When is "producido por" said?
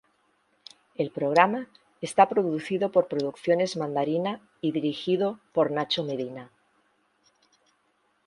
2.27-3.07